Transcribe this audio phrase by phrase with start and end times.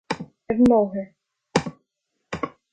[0.49, 1.07] Ar an mbóthar